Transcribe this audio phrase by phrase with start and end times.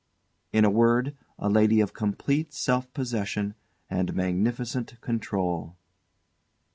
[0.51, 3.53] In a word, a lady of complete self possession
[3.87, 5.75] and magnificent control.